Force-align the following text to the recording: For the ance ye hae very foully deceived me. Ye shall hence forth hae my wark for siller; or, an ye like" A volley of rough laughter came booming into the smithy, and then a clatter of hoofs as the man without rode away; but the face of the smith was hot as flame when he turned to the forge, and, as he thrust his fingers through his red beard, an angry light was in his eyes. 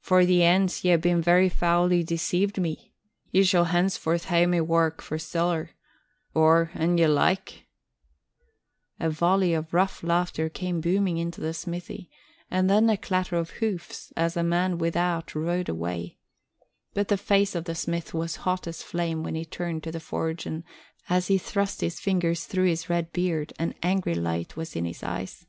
For 0.00 0.26
the 0.26 0.42
ance 0.42 0.82
ye 0.84 0.90
hae 0.90 0.96
very 1.14 1.48
foully 1.48 2.02
deceived 2.02 2.60
me. 2.60 2.92
Ye 3.30 3.44
shall 3.44 3.66
hence 3.66 3.96
forth 3.96 4.24
hae 4.24 4.44
my 4.44 4.60
wark 4.60 5.00
for 5.00 5.16
siller; 5.16 5.70
or, 6.34 6.72
an 6.74 6.98
ye 6.98 7.06
like" 7.06 7.68
A 8.98 9.08
volley 9.08 9.54
of 9.54 9.72
rough 9.72 10.02
laughter 10.02 10.48
came 10.48 10.80
booming 10.80 11.18
into 11.18 11.40
the 11.40 11.54
smithy, 11.54 12.10
and 12.50 12.68
then 12.68 12.90
a 12.90 12.96
clatter 12.96 13.36
of 13.36 13.50
hoofs 13.60 14.12
as 14.16 14.34
the 14.34 14.42
man 14.42 14.76
without 14.78 15.36
rode 15.36 15.68
away; 15.68 16.18
but 16.92 17.06
the 17.06 17.16
face 17.16 17.54
of 17.54 17.66
the 17.66 17.76
smith 17.76 18.12
was 18.12 18.34
hot 18.42 18.66
as 18.66 18.82
flame 18.82 19.22
when 19.22 19.36
he 19.36 19.44
turned 19.44 19.84
to 19.84 19.92
the 19.92 20.00
forge, 20.00 20.46
and, 20.46 20.64
as 21.08 21.28
he 21.28 21.38
thrust 21.38 21.80
his 21.80 22.00
fingers 22.00 22.44
through 22.44 22.66
his 22.66 22.90
red 22.90 23.12
beard, 23.12 23.52
an 23.60 23.76
angry 23.84 24.16
light 24.16 24.56
was 24.56 24.74
in 24.74 24.84
his 24.84 25.04
eyes. 25.04 25.46